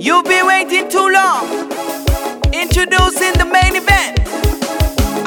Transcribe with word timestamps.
You've 0.00 0.24
been 0.24 0.46
waiting 0.46 0.88
too 0.88 1.10
long. 1.12 1.44
Introducing 2.54 3.34
the 3.36 3.44
main 3.44 3.76
event. 3.76 4.16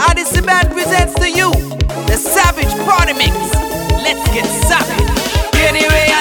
Odisi 0.01 0.43
Band 0.43 0.71
presents 0.71 1.13
to 1.13 1.29
you 1.29 1.51
the 2.07 2.17
Savage 2.17 2.73
Party 2.83 3.13
Mix. 3.13 3.35
Let's 4.01 4.27
get 4.33 4.47
savage. 4.65 5.51
Get 5.53 5.75
it 5.75 5.87
ready. 5.91 6.12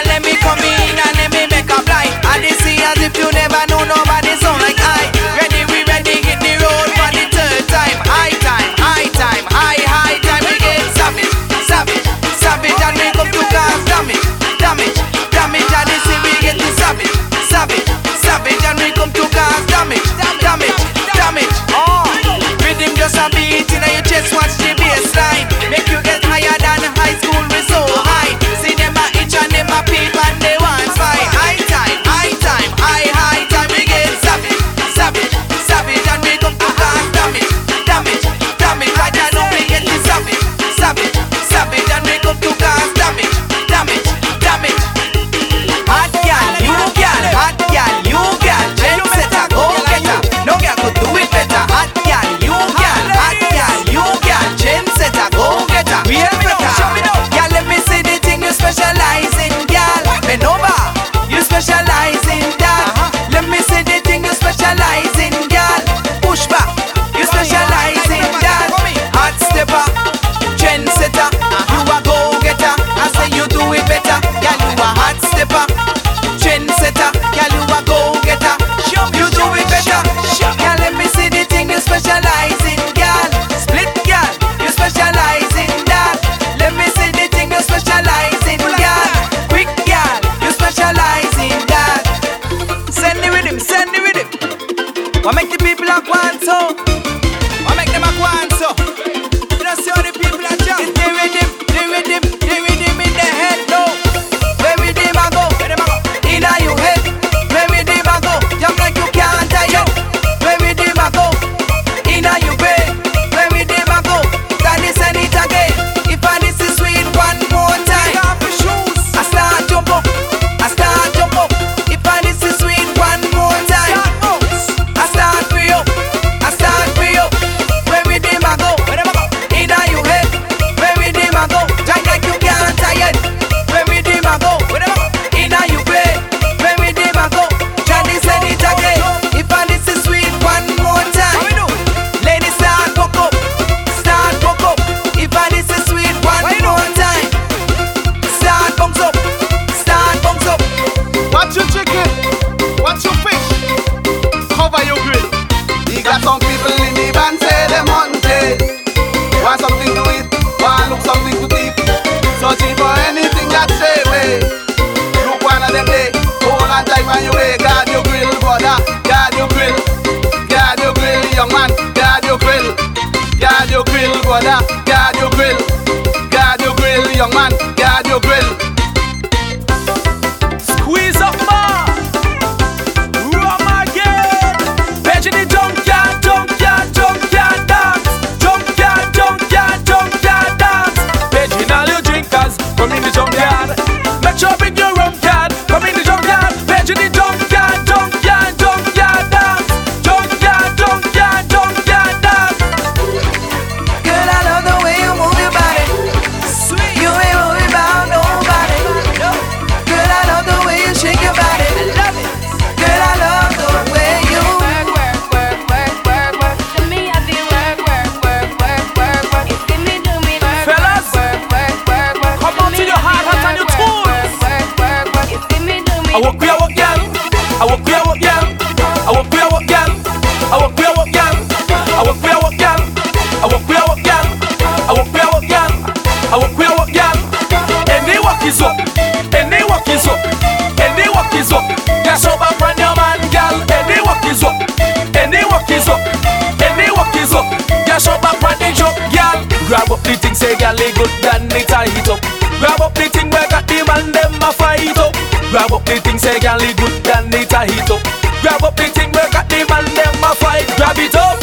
Grab 258.42 258.64
up 258.64 258.74
the 258.74 258.90
thing, 258.90 259.14
make 259.14 259.34
at 259.38 259.46
the 259.46 259.62
man 259.70 259.86
them 259.94 260.18
a 260.18 260.34
fight. 260.34 260.66
Grab 260.74 260.98
it 260.98 261.14
up, 261.14 261.38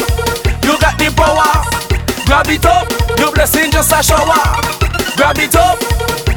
you 0.60 0.76
got 0.76 1.00
the 1.00 1.08
power. 1.16 1.64
Grab 2.28 2.46
it 2.52 2.66
up, 2.68 2.84
your 3.18 3.32
blessing 3.32 3.72
just 3.72 3.88
a 3.88 4.04
shower. 4.04 4.36
Grab 5.16 5.40
it 5.40 5.56
up, 5.56 5.80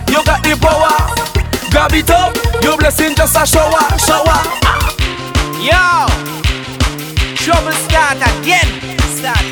you 0.07 0.23
got 0.23 0.39
the 0.39 0.55
power. 0.55 0.95
Grab 1.67 1.91
it 1.91 2.09
up, 2.09 2.31
your 2.63 2.77
blessing 2.77 3.11
just 3.13 3.35
a 3.35 3.43
shower, 3.43 3.91
shower. 3.99 4.39
Yo, 5.59 6.07
trouble 7.43 7.75
start 7.83 8.23
again. 8.23 8.95
Start. 9.19 9.43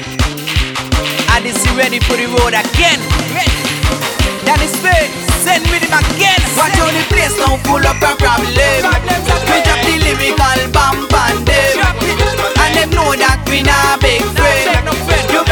And 1.36 1.46
is 1.46 1.60
ready 1.76 2.00
for 2.00 2.16
the 2.16 2.32
road 2.40 2.56
again. 2.56 3.04
Danny 4.48 4.68
Spade, 4.68 5.12
send 5.44 5.68
me 5.68 5.84
them 5.84 5.92
again. 5.92 6.40
Watch 6.56 6.80
only 6.80 7.04
place, 7.12 7.36
don't 7.36 7.60
pull 7.68 7.84
up 7.84 8.00
and 8.00 8.18
problem 8.18 9.71
lyrical 10.18 10.72
bump 10.72 11.14
and 11.14 11.46
And 12.60 12.76
them 12.76 12.90
know 12.92 13.16
that 13.16 13.40
we 13.50 13.62
not 13.64 14.02
big 14.02 14.22
friend. 14.36 15.51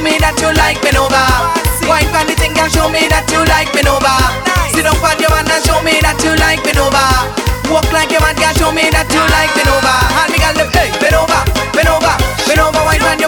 show 0.00 0.08
me 0.08 0.16
that 0.16 0.40
you 0.40 0.48
like 0.56 0.80
me 0.80 0.96
over. 0.96 1.28
Wine 1.84 2.08
for 2.08 2.24
the 2.24 2.32
thing 2.32 2.56
and 2.56 2.72
show 2.72 2.88
me 2.88 3.04
that 3.12 3.28
you 3.28 3.44
like 3.52 3.68
me 3.76 3.84
over. 3.84 4.16
Sit 4.72 4.88
down 4.88 4.96
for 4.96 5.12
your 5.20 5.28
and 5.28 5.60
show 5.60 5.76
me 5.84 6.00
that 6.00 6.16
you 6.24 6.32
like 6.40 6.64
me 6.64 6.72
over. 6.80 7.04
Walk 7.68 7.84
like 7.92 8.08
your 8.08 8.24
man 8.24 8.32
girl. 8.32 8.48
show 8.56 8.72
me 8.72 8.88
that 8.88 9.12
you 9.12 9.20
like 9.20 9.52
me 9.52 9.60
over. 9.68 9.96
And 10.24 10.32
me 10.32 10.40
girl, 10.40 10.72
hey, 10.72 10.88
bend 10.96 11.12
over, 11.12 11.40
bend 11.76 11.92
over, 11.92 12.16
bend 12.48 12.64
over. 12.64 12.80
Wine 12.80 13.04
for 13.04 13.19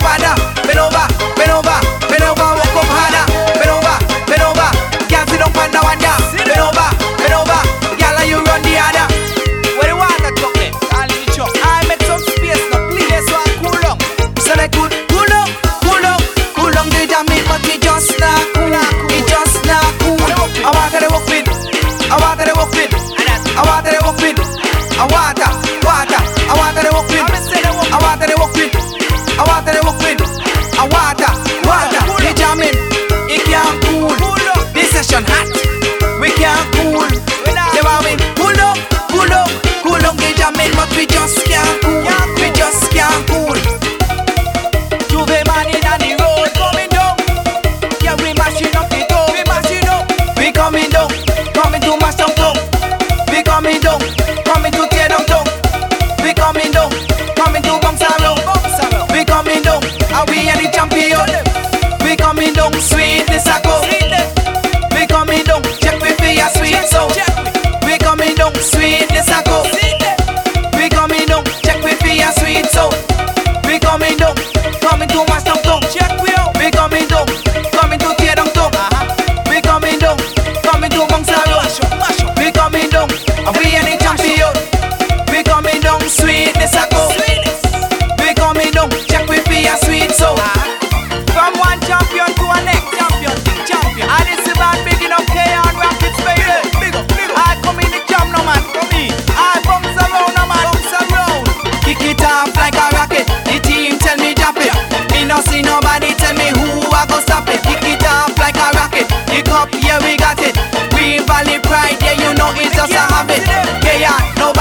right 111.72 111.98
there, 112.00 112.14
you 112.20 112.30
know 112.36 112.52
it's 112.54 112.76
just 112.76 112.92
a 112.92 113.00
habit. 113.08 113.40
Yeah, 113.82 114.04
yeah, 114.04 114.34
no 114.36 114.51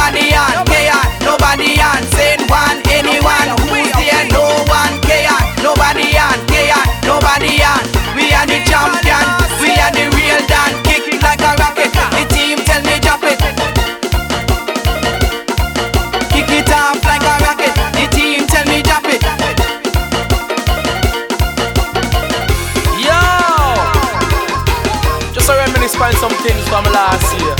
some 26.17 26.33
things 26.41 26.63
from 26.67 26.83
last 26.91 27.27
year. 27.39 27.55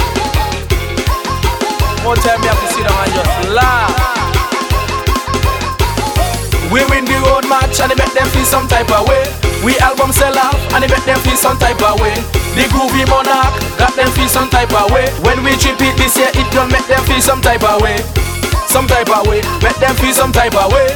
More 2.04 2.18
time 2.18 2.42
me 2.42 2.48
have 2.50 2.58
to 2.58 2.68
sit 2.74 2.84
down 2.84 2.98
and 2.98 3.14
just 3.14 3.34
laugh. 3.54 3.94
We 6.72 6.82
win 6.90 7.06
the 7.06 7.20
road 7.28 7.46
match 7.52 7.80
and 7.80 7.92
it 7.92 7.98
make 8.00 8.14
them 8.16 8.28
feel 8.34 8.48
some 8.48 8.68
type 8.68 8.90
of 8.90 9.08
way. 9.08 9.24
We 9.64 9.78
album 9.80 10.12
sell 10.12 10.34
out 10.38 10.58
and 10.74 10.84
it 10.84 10.90
make 10.90 11.06
them 11.06 11.20
feel 11.22 11.38
some 11.38 11.60
type 11.60 11.84
of 11.84 12.00
way. 12.02 12.16
The 12.58 12.66
groovy 12.74 13.06
monarch 13.08 13.54
got 13.78 13.94
them 13.96 14.10
feel 14.18 14.28
some 14.28 14.50
type 14.50 14.74
of 14.74 14.90
way. 14.92 15.08
When 15.22 15.44
we 15.44 15.54
trip 15.60 15.80
it 15.80 15.96
this 15.96 16.18
year, 16.18 16.32
it 16.34 16.48
don't 16.52 16.72
make 16.72 16.88
them 16.88 17.04
feel 17.06 17.22
some 17.22 17.42
type 17.42 17.64
of 17.64 17.82
way. 17.82 18.00
Some 18.68 18.88
type 18.88 19.12
of 19.12 19.28
way, 19.28 19.44
make 19.62 19.78
them 19.78 19.96
feel 20.00 20.14
some 20.14 20.32
type 20.32 20.56
of 20.56 20.72
way. 20.72 20.88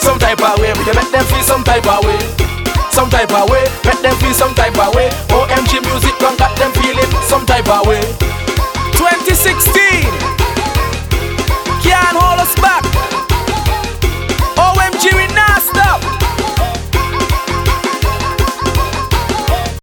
Some 0.00 0.18
type 0.18 0.40
of 0.40 0.58
way, 0.58 0.72
we 0.72 0.84
make 0.90 1.12
them 1.12 1.24
feel 1.30 1.44
some 1.44 1.62
type 1.62 1.86
of 1.86 2.04
way. 2.04 2.41
Some 2.92 3.08
type 3.08 3.32
of 3.32 3.48
way, 3.48 3.64
make 3.86 4.00
them 4.02 4.14
feel 4.20 4.34
some 4.34 4.54
type 4.54 4.76
of 4.76 4.94
way. 4.94 5.08
OMG 5.32 5.80
music 5.80 6.12
done 6.18 6.36
got 6.36 6.54
them 6.58 6.70
feeling 6.72 7.08
some 7.24 7.46
type 7.46 7.66
of 7.66 7.86
way. 7.86 8.02
2016 8.92 9.72
can't 11.80 12.12
hold 12.12 12.38
us 12.38 12.54
back. 12.60 12.84
OMG 14.60 15.08
we 15.16 15.26
not 15.34 15.62
stop. 15.62 16.04